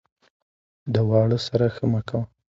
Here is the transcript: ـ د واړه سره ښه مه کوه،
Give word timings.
ـ 0.47 0.93
د 0.93 0.95
واړه 1.09 1.37
سره 1.47 1.67
ښه 1.75 1.85
مه 1.91 2.01
کوه، 2.09 2.23